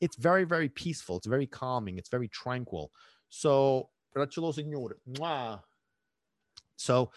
[0.00, 1.18] it's very very peaceful.
[1.18, 1.98] It's very calming.
[1.98, 2.90] It's very tranquil.
[3.28, 3.90] So,
[6.76, 7.10] so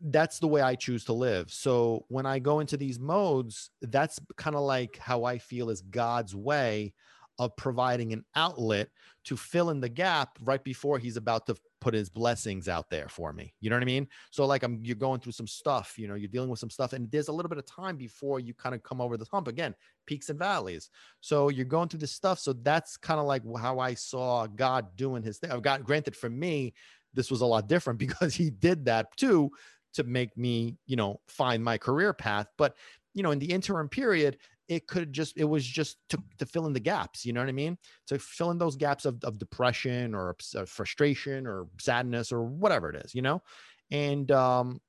[0.00, 1.50] that's the way I choose to live.
[1.52, 5.80] So when I go into these modes, that's kind of like how I feel is
[5.80, 6.92] God's way
[7.38, 8.88] of providing an outlet
[9.24, 13.08] to fill in the gap right before he's about to put his blessings out there
[13.08, 13.52] for me.
[13.60, 14.06] You know what I mean?
[14.30, 16.92] So like I'm you're going through some stuff, you know, you're dealing with some stuff
[16.92, 19.48] and there's a little bit of time before you kind of come over the hump
[19.48, 19.74] again,
[20.06, 20.90] peaks and valleys.
[21.20, 22.38] So you're going through this stuff.
[22.38, 25.50] So that's kind of like how I saw God doing his thing.
[25.50, 26.72] I've got granted for me
[27.14, 29.50] this was a lot different because he did that too
[29.94, 32.46] to make me, you know, find my career path.
[32.58, 32.76] But,
[33.14, 36.66] you know, in the interim period, it could just, it was just to, to fill
[36.66, 37.76] in the gaps, you know what I mean?
[38.08, 42.90] To fill in those gaps of, of depression or uh, frustration or sadness or whatever
[42.90, 43.42] it is, you know?
[43.90, 44.80] And, um,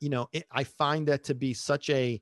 [0.00, 2.20] you know, it, I find that to be such a,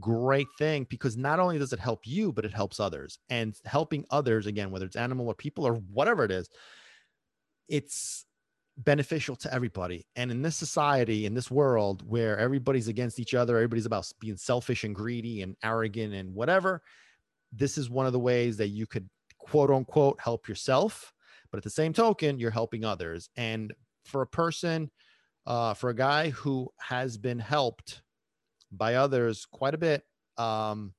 [0.00, 3.18] great thing because not only does it help you, but it helps others.
[3.30, 6.48] And helping others, again, whether it's animal or people or whatever it is,
[7.68, 8.24] it's
[8.78, 10.06] beneficial to everybody.
[10.16, 14.36] And in this society, in this world where everybody's against each other, everybody's about being
[14.36, 16.82] selfish and greedy and arrogant and whatever,
[17.52, 21.12] this is one of the ways that you could quote unquote help yourself.
[21.50, 23.30] But at the same token, you're helping others.
[23.36, 23.72] And
[24.04, 24.90] for a person,
[25.46, 28.02] uh, for a guy who has been helped
[28.70, 30.04] by others quite a bit,
[30.36, 30.92] um,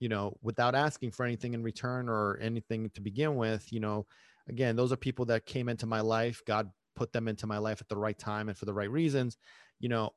[0.00, 4.04] you know, without asking for anything in return or anything to begin with, you know,
[4.48, 6.42] again, those are people that came into my life.
[6.44, 9.36] God put them into my life at the right time and for the right reasons,
[9.80, 10.10] you know,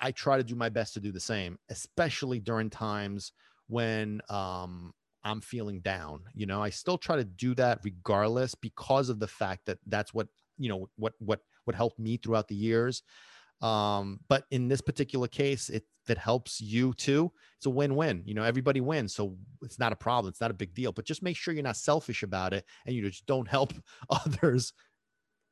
[0.00, 3.32] I try to do my best to do the same, especially during times
[3.68, 4.92] when um,
[5.24, 6.20] I'm feeling down.
[6.34, 10.14] You know, I still try to do that regardless because of the fact that that's
[10.14, 13.02] what you know what what what helped me throughout the years.
[13.60, 17.30] Um, but in this particular case, it that helps you too.
[17.58, 18.22] It's a win-win.
[18.24, 20.30] You know, everybody wins, so it's not a problem.
[20.30, 20.92] It's not a big deal.
[20.92, 23.74] But just make sure you're not selfish about it, and you just don't help
[24.10, 24.72] others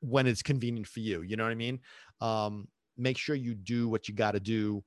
[0.00, 1.22] when it's convenient for you.
[1.22, 1.80] You know what I mean?
[2.20, 4.82] Um, make sure you do what you got to do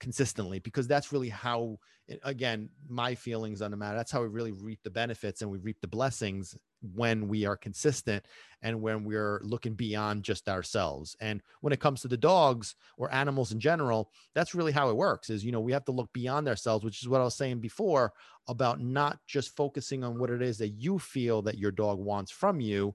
[0.00, 1.78] consistently because that's really how
[2.24, 5.56] again my feelings on the matter that's how we really reap the benefits and we
[5.58, 6.54] reap the blessings
[6.94, 8.22] when we are consistent
[8.60, 13.10] and when we're looking beyond just ourselves and when it comes to the dogs or
[13.14, 16.12] animals in general that's really how it works is you know we have to look
[16.12, 18.12] beyond ourselves which is what i was saying before
[18.48, 22.30] about not just focusing on what it is that you feel that your dog wants
[22.30, 22.94] from you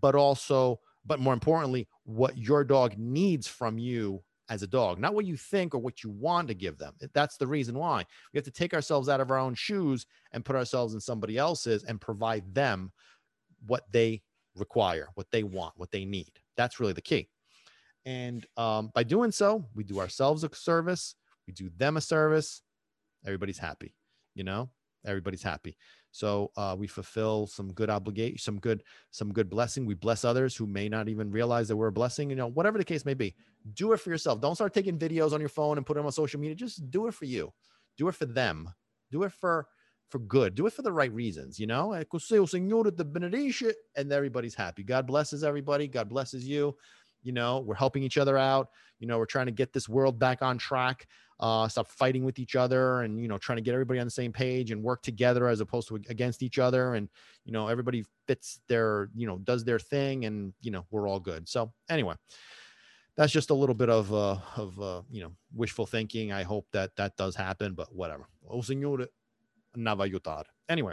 [0.00, 5.14] but also but more importantly, what your dog needs from you as a dog, not
[5.14, 6.92] what you think or what you want to give them.
[7.14, 10.44] That's the reason why we have to take ourselves out of our own shoes and
[10.44, 12.90] put ourselves in somebody else's and provide them
[13.66, 14.22] what they
[14.56, 16.32] require, what they want, what they need.
[16.56, 17.28] That's really the key.
[18.04, 21.14] And um, by doing so, we do ourselves a service,
[21.46, 22.62] we do them a service.
[23.24, 23.94] Everybody's happy,
[24.34, 24.70] you know,
[25.06, 25.76] everybody's happy.
[26.12, 29.86] So uh, we fulfill some good obligation, some good, some good blessing.
[29.86, 32.30] We bless others who may not even realize that we're a blessing.
[32.30, 33.34] You know, whatever the case may be,
[33.74, 34.40] do it for yourself.
[34.40, 36.56] Don't start taking videos on your phone and put them on social media.
[36.56, 37.52] Just do it for you.
[37.96, 38.70] Do it for them.
[39.10, 39.66] Do it for
[40.08, 40.56] for good.
[40.56, 41.60] Do it for the right reasons.
[41.60, 42.04] You know, and
[44.12, 44.82] everybody's happy.
[44.82, 45.86] God blesses everybody.
[45.86, 46.76] God blesses you.
[47.22, 48.68] You know, we're helping each other out.
[48.98, 51.06] You know, we're trying to get this world back on track
[51.40, 54.10] uh, stop fighting with each other and you know trying to get everybody on the
[54.10, 57.08] same page and work together as opposed to against each other and
[57.44, 61.20] you know everybody fits their you know does their thing and you know we're all
[61.20, 61.48] good.
[61.48, 62.14] So anyway
[63.16, 66.30] that's just a little bit of uh of uh you know wishful thinking.
[66.30, 68.28] I hope that that does happen but whatever.
[68.48, 69.06] Oh senhor
[70.68, 70.92] anyway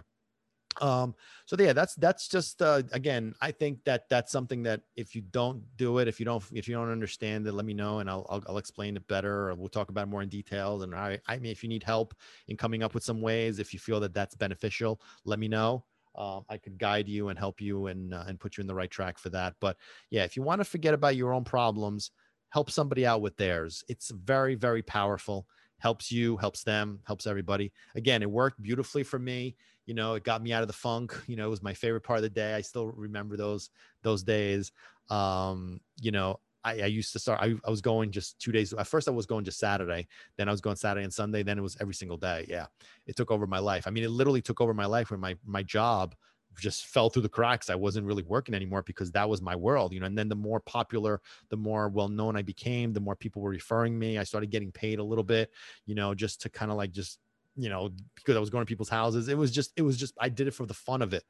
[0.82, 5.16] um so yeah that's that's just uh again i think that that's something that if
[5.16, 8.00] you don't do it if you don't if you don't understand it let me know
[8.00, 10.84] and i'll i'll, I'll explain it better or we'll talk about it more in detail
[10.84, 12.14] and i i mean if you need help
[12.48, 15.84] in coming up with some ways if you feel that that's beneficial let me know
[16.18, 18.74] um, I could guide you and help you and uh, and put you in the
[18.76, 19.54] right track for that.
[19.60, 19.78] But
[20.10, 22.12] yeah, if you want to forget about your own problems,
[22.50, 23.84] help somebody out with theirs.
[23.88, 25.48] It's very very powerful.
[25.80, 27.72] Helps you, helps them, helps everybody.
[27.96, 29.56] Again, it worked beautifully for me
[29.88, 32.02] you know it got me out of the funk you know it was my favorite
[32.02, 33.72] part of the day i still remember those
[34.04, 34.72] those days
[35.10, 38.74] um you know I, I used to start I, I was going just two days
[38.74, 41.58] at first i was going just saturday then i was going saturday and sunday then
[41.58, 42.68] it was every single day yeah
[43.08, 45.36] it took over my life i mean it literally took over my life when my
[45.46, 46.14] my job
[46.60, 47.70] just fell through the cracks.
[47.70, 50.06] I wasn't really working anymore because that was my world, you know.
[50.06, 53.52] And then the more popular, the more well known I became, the more people were
[53.52, 54.18] referring me.
[54.18, 55.52] I started getting paid a little bit,
[55.86, 57.20] you know, just to kind of like just
[57.58, 59.28] you know, because I was going to people's houses.
[59.28, 61.24] It was just, it was just, I did it for the fun of it.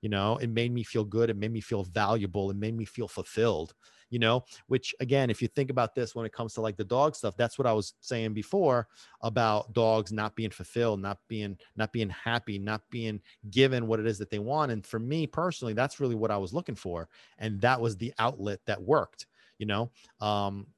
[0.00, 1.30] You know, it made me feel good.
[1.30, 2.50] It made me feel valuable.
[2.50, 3.74] It made me feel fulfilled,
[4.10, 6.84] you know, which again, if you think about this when it comes to like the
[6.84, 8.86] dog stuff, that's what I was saying before
[9.22, 14.06] about dogs not being fulfilled, not being, not being happy, not being given what it
[14.06, 14.70] is that they want.
[14.70, 17.08] And for me personally, that's really what I was looking for.
[17.38, 19.26] And that was the outlet that worked,
[19.58, 19.90] you know?
[20.20, 20.68] Um,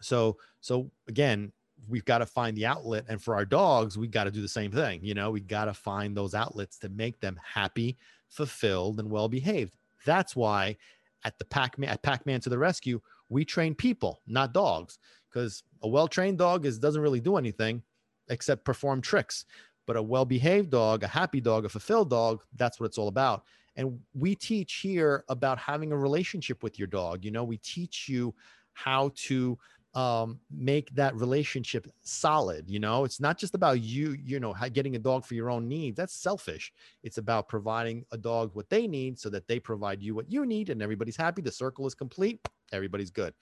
[0.00, 1.52] so, so again,
[1.88, 4.48] we've got to find the outlet and for our dogs we got to do the
[4.48, 5.30] same thing you know?
[5.30, 7.96] We got to find those outlets to make them happy
[8.28, 9.72] fulfilled and well behaved
[10.04, 10.76] that's why
[11.24, 14.98] at the pac-man at pac-man to the rescue we train people not dogs
[15.36, 17.82] because a well-trained dog is doesn't really do anything
[18.28, 19.44] except perform tricks.
[19.86, 23.44] But a well-behaved dog a happy dog a fulfilled dog that's what it's all about.
[23.76, 27.44] And we teach here about having a relationship with your dog you know?
[27.44, 28.34] We teach you
[28.72, 29.58] how to
[29.96, 32.68] um, make that relationship solid.
[32.68, 35.66] You know, it's not just about you, you know, getting a dog for your own
[35.66, 35.96] needs.
[35.96, 36.70] That's selfish.
[37.02, 40.44] It's about providing a dog what they need so that they provide you what you
[40.44, 41.40] need and everybody's happy.
[41.40, 42.46] The circle is complete.
[42.72, 43.32] Everybody's good.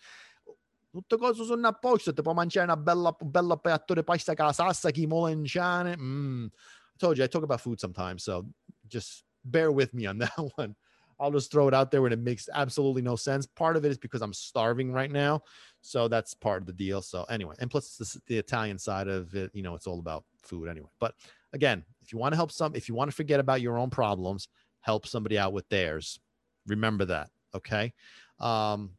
[0.93, 4.47] Tutto questo su una posto, ti può mangiare una bella, bella piatto di pasta con
[4.47, 4.91] la salsa.
[4.91, 6.47] Mm.
[6.47, 8.47] I told you I talk about food sometimes, so
[8.87, 10.77] just bear with me on that one.
[11.19, 13.47] I'll just throw it out there when it makes absolutely no sense.
[13.47, 15.43] Part of it is because I'm starving right now.
[15.87, 17.03] So that's part of the deal.
[17.03, 20.25] So anyway, and plus the, the Italian side of it, you know, it's all about
[20.43, 20.89] food anyway.
[20.99, 21.15] But
[21.53, 23.91] again, if you want to help some, if you want to forget about your own
[23.91, 24.49] problems,
[24.81, 26.19] help somebody out with theirs.
[26.67, 27.31] Remember that.
[27.55, 27.93] Okay.
[28.41, 28.91] Um,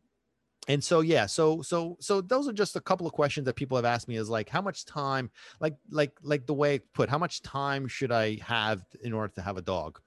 [0.68, 3.78] and so yeah so so so those are just a couple of questions that people
[3.78, 7.20] have asked me is like how much time like like like the way put how
[7.20, 10.00] much time should i have in order to have a dog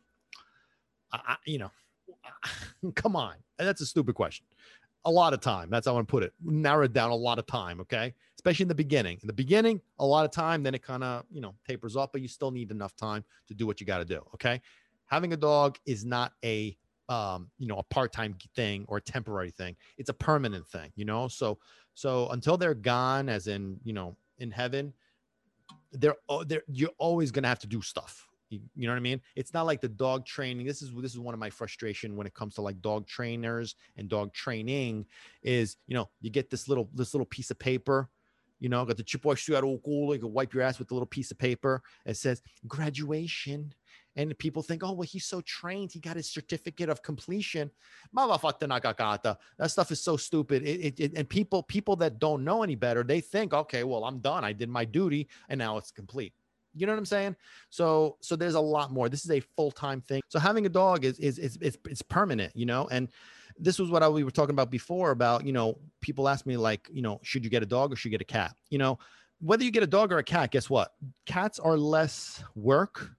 [1.12, 1.70] I, you know
[2.94, 3.34] Come on.
[3.58, 4.46] That's a stupid question.
[5.04, 5.70] A lot of time.
[5.70, 6.32] That's how I want to put it.
[6.42, 7.80] Narrow it down a lot of time.
[7.80, 8.14] Okay.
[8.34, 9.18] Especially in the beginning.
[9.22, 12.12] In the beginning, a lot of time, then it kind of, you know, tapers off,
[12.12, 14.20] but you still need enough time to do what you got to do.
[14.34, 14.61] Okay.
[15.06, 16.76] Having a dog is not a,
[17.08, 19.74] um, you know, a part-time thing or a temporary thing.
[19.96, 21.26] It's a permanent thing, you know?
[21.28, 21.58] So,
[21.94, 24.92] so until they're gone, as in, you know, in heaven,
[25.92, 29.00] they're, they're, you're always going to have to do stuff you, you, know what I
[29.00, 29.20] mean?
[29.37, 30.66] It's not like the dog training.
[30.66, 33.74] This is this is one of my frustration when it comes to like dog trainers
[33.96, 35.06] and dog training
[35.42, 38.08] is, you know, you get this little this little piece of paper,
[38.58, 40.90] you know, got the chip wash out of cool, you can wipe your ass with
[40.90, 41.82] a little piece of paper.
[42.06, 43.75] It says graduation.
[44.16, 45.92] And people think, oh, well, he's so trained.
[45.92, 47.70] He got his certificate of completion.
[48.12, 50.64] That stuff is so stupid.
[50.64, 54.04] It, it, it, and people, people that don't know any better, they think, okay, well,
[54.04, 54.42] I'm done.
[54.42, 56.33] I did my duty and now it's complete.
[56.79, 57.37] You know what I'm saying?
[57.70, 59.08] So so there's a lot more.
[59.08, 60.22] This is a full-time thing.
[60.29, 62.88] So having a dog is is is it's, it's permanent, you know?
[62.90, 63.08] And
[63.58, 66.56] this was what I, we were talking about before about, you know, people ask me
[66.56, 68.54] like, you know, should you get a dog or should you get a cat?
[68.70, 68.98] You know,
[69.40, 70.94] whether you get a dog or a cat, guess what?
[71.26, 73.10] Cats are less work,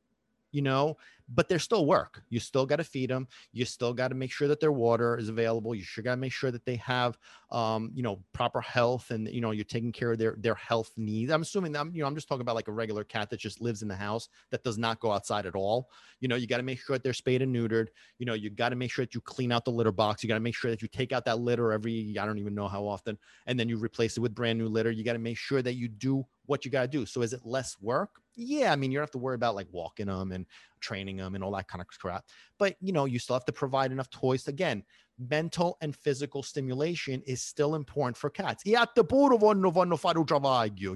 [0.52, 0.98] you know,
[1.34, 2.24] but there's still work.
[2.30, 3.28] You still got to feed them.
[3.52, 5.76] You still got to make sure that their water is available.
[5.76, 7.18] You sure got to make sure that they have,
[7.52, 10.92] um, you know, proper health and you know you're taking care of their their health
[10.98, 11.32] needs.
[11.32, 13.62] I'm assuming I'm, you know I'm just talking about like a regular cat that just
[13.62, 15.90] lives in the house that does not go outside at all.
[16.20, 17.88] You know, you got to make sure that they're spayed and neutered.
[18.18, 20.24] You know, you got to make sure that you clean out the litter box.
[20.24, 22.56] You got to make sure that you take out that litter every I don't even
[22.56, 24.92] know how often, and then you replace it with brand new litter.
[24.92, 27.06] You got to make sure that you do what you got to do.
[27.06, 28.10] So is it less work?
[28.42, 30.46] Yeah, I mean, you don't have to worry about like walking them and
[30.80, 32.24] training them and all that kind of crap.
[32.58, 34.48] But you know, you still have to provide enough toys.
[34.48, 34.82] Again,
[35.20, 38.64] mental and physical stimulation is still important for cats.
[38.66, 38.78] You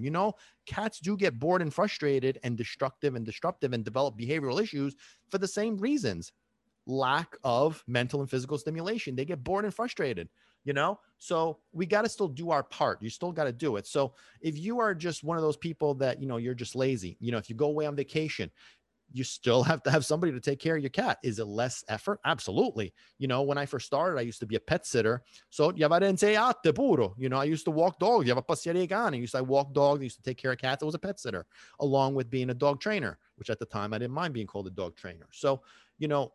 [0.10, 0.34] know,
[0.66, 4.96] cats do get bored and frustrated and destructive and disruptive and develop behavioral issues
[5.28, 6.32] for the same reasons.
[6.86, 9.18] Lack of mental and physical stimulation.
[9.18, 10.30] They get bored and frustrated
[10.64, 13.76] you know so we got to still do our part you still got to do
[13.76, 16.76] it so if you are just one of those people that you know you're just
[16.76, 18.50] lazy you know if you go away on vacation
[19.14, 21.20] you still have to have somebody to take care of your cat.
[21.24, 22.20] Is it less effort?
[22.26, 22.94] Absolutely.
[23.20, 25.24] You know, when I first started, I used to be a pet sitter.
[25.52, 28.26] So you know, I used to walk dogs.
[28.26, 30.02] You have a passeria I used to walk dogs.
[30.02, 30.82] I used to take care of cats.
[30.82, 31.46] I was a pet sitter,
[31.80, 34.68] along with being a dog trainer, which at the time I didn't mind being called
[34.68, 35.28] a dog trainer.
[35.32, 35.62] So,
[36.00, 36.34] you know,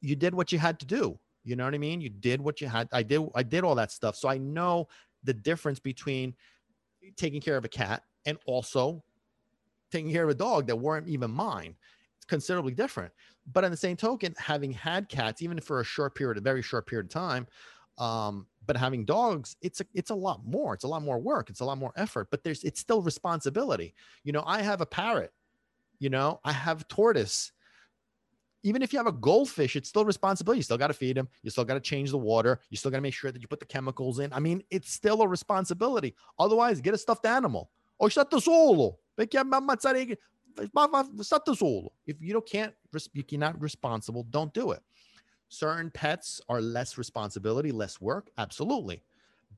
[0.00, 1.18] you did what you had to do.
[1.44, 2.00] You know what I mean?
[2.00, 2.88] You did what you had.
[2.92, 3.20] I did.
[3.34, 4.16] I did all that stuff.
[4.16, 4.88] So I know
[5.24, 6.34] the difference between
[7.16, 9.02] taking care of a cat and also
[9.90, 11.76] taking care of a dog that weren't even mine.
[12.16, 13.12] It's considerably different.
[13.52, 16.62] But on the same token, having had cats, even for a short period, a very
[16.62, 17.46] short period of time,
[17.98, 20.74] um, but having dogs, it's a, it's a lot more.
[20.74, 21.50] It's a lot more work.
[21.50, 22.28] It's a lot more effort.
[22.30, 23.94] But there's it's still responsibility.
[24.24, 25.32] You know, I have a parrot.
[25.98, 27.52] You know, I have tortoise
[28.62, 30.58] even if you have a goldfish, it's still responsibility.
[30.58, 31.28] You still got to feed them.
[31.42, 32.60] You still got to change the water.
[32.70, 34.32] You still got to make sure that you put the chemicals in.
[34.32, 36.14] I mean, it's still a responsibility.
[36.38, 37.70] Otherwise, get a stuffed animal.
[37.98, 38.98] O state solo.
[39.18, 40.16] Perché ammazzare
[41.22, 41.92] state solo.
[42.06, 42.74] If you don't can't
[43.12, 44.80] you're not responsible, don't do it.
[45.48, 49.02] Certain pets are less responsibility, less work, absolutely,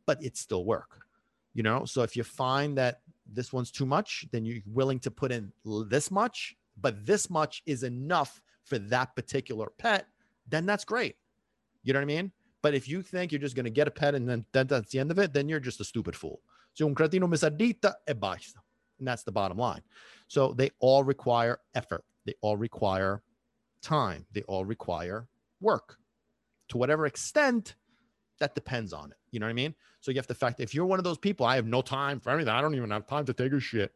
[0.07, 1.07] but it's still work.
[1.53, 3.01] You know, so if you find that
[3.33, 5.53] this one's too much, then you're willing to put in
[5.89, 10.07] this much, but this much is enough for that particular pet,
[10.49, 11.17] then that's great.
[11.83, 12.33] You know what I mean?
[12.63, 14.99] But if you think you're just going to get a pet and then that's the
[14.99, 16.41] end of it, then you're just a stupid fool.
[16.73, 18.59] So un cretino mi e basta.
[18.99, 19.83] And that's the bottom line.
[20.29, 22.05] So they all require effort.
[22.25, 23.23] They all require
[23.83, 24.25] time.
[24.33, 25.29] They all require
[25.61, 25.99] work.
[26.69, 27.75] To whatever extent,
[28.39, 29.19] that depends on it.
[29.31, 29.75] You know what I mean?
[30.01, 32.21] So you have to fact if you're one of those people, I have no time
[32.21, 32.53] for anything.
[32.53, 33.93] I don't even have time to take a shit.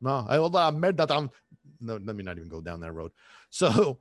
[0.00, 1.30] No, I admit that I'm
[1.80, 3.12] no, let me not even go down that road.
[3.50, 3.98] So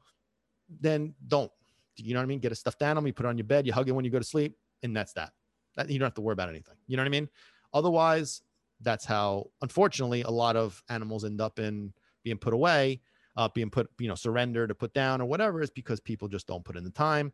[0.82, 1.52] then don't,
[1.98, 2.40] you know what I mean?
[2.40, 4.12] Get a stuffed animal, you put it on your bed, you hug it when you
[4.12, 5.32] go to sleep, and that's that.
[5.76, 6.76] that you don't have to worry about anything.
[6.88, 7.30] You know what I mean?
[7.74, 8.42] Otherwise,
[8.82, 11.94] that's how, unfortunately, a lot of animals end up in
[12.24, 13.02] being put away,
[13.38, 16.48] uh, being put, you know, surrendered or put down or whatever, is because people just
[16.48, 17.32] don't put in the time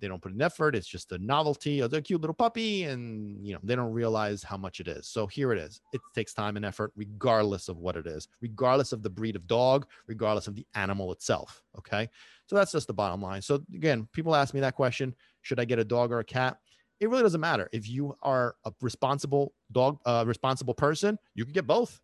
[0.00, 0.74] they don't put an effort.
[0.74, 4.42] It's just a novelty of the cute little puppy, and you know they don't realize
[4.42, 5.08] how much it is.
[5.08, 5.80] So here it is.
[5.92, 9.46] It takes time and effort, regardless of what it is, regardless of the breed of
[9.46, 11.62] dog, regardless of the animal itself.
[11.78, 12.08] Okay,
[12.46, 13.42] so that's just the bottom line.
[13.42, 16.58] So again, people ask me that question: Should I get a dog or a cat?
[17.00, 17.68] It really doesn't matter.
[17.72, 22.00] If you are a responsible dog, uh, responsible person, you can get both.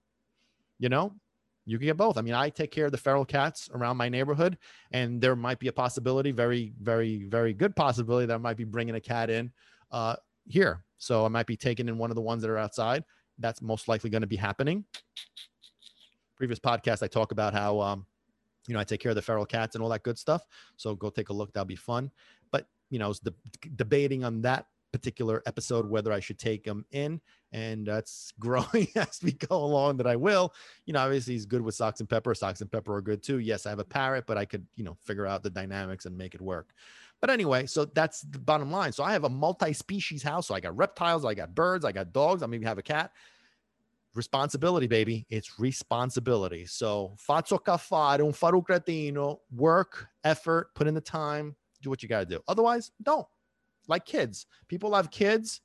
[0.79, 1.15] You know,
[1.65, 2.19] you can get both.
[2.19, 4.59] I mean, I take care of the feral cats around my neighborhood,
[4.91, 8.65] and there might be a possibility, very, very, very good possibility that I might be
[8.65, 9.53] bringing a cat in
[9.93, 10.17] uh,
[10.49, 10.85] here.
[10.99, 13.05] So I might be taking in one of the ones that are outside.
[13.39, 14.85] That's most likely going to be happening.
[16.37, 18.07] Previous podcast, I talk about how, um,
[18.67, 20.45] you know, I take care of the feral cats and all that good stuff.
[20.77, 21.53] So go take a look.
[21.53, 22.11] That'll be fun.
[22.51, 23.33] But you know, I was de-
[23.77, 27.21] debating on that particular episode whether I should take him in,
[27.53, 29.97] and that's growing as we go along.
[29.97, 30.55] That I will.
[30.87, 32.35] You know, obviously he's good with socks and pepper.
[32.35, 33.39] Socks and pepper are good too.
[33.39, 36.17] Yes, I have a parrot, but I could you know figure out the dynamics and
[36.17, 36.75] make it work.
[37.23, 38.93] But anyway, so that's the bottom line.
[38.93, 40.49] So I have a multi-species house.
[40.49, 42.43] So I got reptiles, I got birds, I got dogs.
[42.43, 43.13] I maybe have a cat.
[44.15, 45.25] Responsibility, baby.
[45.31, 46.67] It's responsibility.
[46.67, 52.09] So faccio caffare, un faro cretino, work, effort, put in the time, do what you
[52.09, 52.41] got to do.
[52.49, 53.27] Otherwise, don't
[53.89, 54.47] like kids.
[54.69, 55.61] People have kids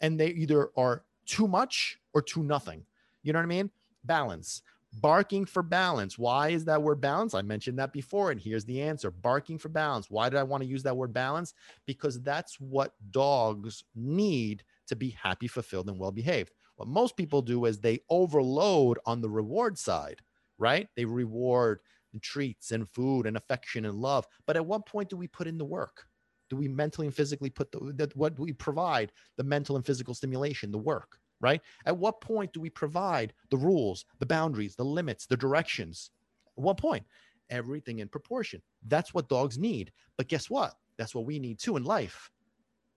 [0.00, 2.84] and they either are too much or too nothing.
[3.22, 3.70] You know what I mean?
[4.04, 4.62] Balance.
[5.00, 6.18] Barking for balance.
[6.18, 7.34] Why is that word balance?
[7.34, 10.08] I mentioned that before, and here's the answer barking for balance.
[10.08, 11.54] Why did I want to use that word balance?
[11.84, 16.52] Because that's what dogs need to be happy, fulfilled, and well behaved.
[16.76, 20.20] What most people do is they overload on the reward side,
[20.58, 20.88] right?
[20.96, 21.80] They reward
[22.20, 24.26] treats and food and affection and love.
[24.46, 26.06] But at what point do we put in the work?
[26.48, 29.84] Do we mentally and physically put the that what do we provide the mental and
[29.84, 34.76] physical stimulation the work right at what point do we provide the rules the boundaries
[34.76, 36.10] the limits the directions
[36.56, 37.04] at what point
[37.50, 38.62] everything in proportion.
[38.86, 39.92] That's what dogs need.
[40.16, 40.74] But guess what?
[40.96, 42.30] That's what we need too in life.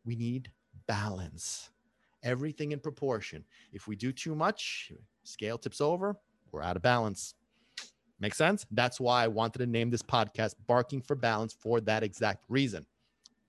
[0.06, 0.52] We need
[0.88, 1.70] balance.
[2.24, 3.44] Everything in proportion.
[3.72, 4.92] If we do too much,
[5.24, 6.18] scale tips over,
[6.52, 7.36] we're out of balance.
[8.20, 8.66] Make sense?
[8.72, 12.86] That's why I wanted to name this podcast Barking for Balance for that exact reason.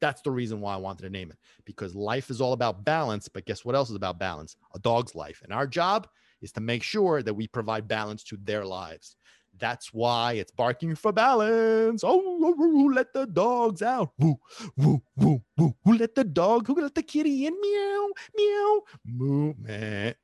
[0.01, 3.29] That's the reason why I wanted to name it because life is all about balance.
[3.29, 4.57] But guess what else is about balance?
[4.75, 5.41] A dog's life.
[5.45, 6.09] And our job
[6.43, 9.17] is to make sure that we provide balance to their lives.
[9.59, 12.03] That's why it's barking for balance.
[12.03, 14.13] Oh, oh, oh who let the dogs out?
[14.19, 14.37] Woo,
[14.77, 15.75] woo, woo, woo.
[15.85, 16.67] Who let the dog?
[16.67, 17.61] Who let the kitty in?
[17.61, 20.15] Meow, meow, moo, man.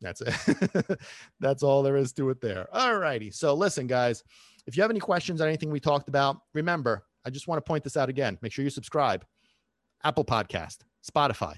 [0.00, 1.00] That's it.
[1.40, 2.68] That's all there is to it there.
[2.72, 3.30] All righty.
[3.30, 4.22] So listen, guys,
[4.66, 7.68] if you have any questions on anything we talked about, remember, I just want to
[7.68, 8.38] point this out again.
[8.40, 9.26] Make sure you subscribe.
[10.04, 11.56] Apple Podcast, Spotify,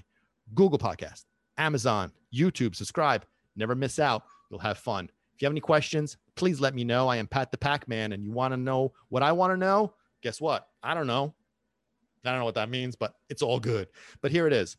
[0.55, 1.25] Google Podcast,
[1.59, 3.23] Amazon, YouTube, subscribe.
[3.55, 4.23] Never miss out.
[4.49, 5.09] You'll have fun.
[5.35, 7.07] If you have any questions, please let me know.
[7.07, 9.57] I am Pat the Pac Man, and you want to know what I want to
[9.57, 9.93] know?
[10.23, 10.67] Guess what?
[10.81, 11.35] I don't know.
[12.25, 13.87] I don't know what that means, but it's all good.
[14.21, 14.75] But here it is.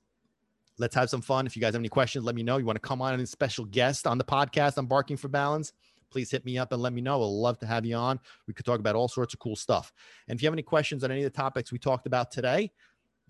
[0.76, 1.47] Let's have some fun.
[1.47, 2.57] If you guys have any questions, let me know.
[2.57, 5.72] You want to come on and special guest on the podcast on Barking for Balance?
[6.11, 7.22] Please hit me up and let me know.
[7.22, 8.18] I'd love to have you on.
[8.46, 9.92] We could talk about all sorts of cool stuff.
[10.28, 12.70] And if you have any questions on any of the topics we talked about today,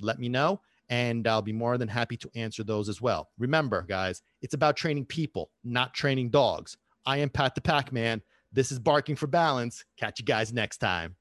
[0.00, 0.60] let me know
[0.90, 3.30] and I'll be more than happy to answer those as well.
[3.38, 6.76] Remember, guys, it's about training people, not training dogs.
[7.06, 8.20] I am Pat the Pac Man.
[8.52, 9.84] This is Barking for Balance.
[9.96, 11.14] Catch you guys next time.